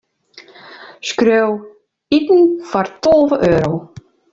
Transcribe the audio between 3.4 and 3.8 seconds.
euro.